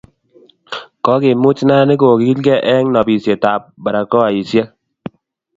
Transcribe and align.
Kikomuch 1.05 1.59
neranik 1.65 1.99
kogilkei 2.03 2.63
eng 2.73 2.87
nobisietab 2.95 3.61
barakoaisiek 3.83 4.67